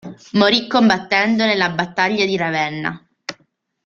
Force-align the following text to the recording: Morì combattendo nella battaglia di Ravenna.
Morì 0.31 0.65
combattendo 0.67 1.45
nella 1.45 1.69
battaglia 1.69 2.25
di 2.25 2.35
Ravenna. 2.35 3.07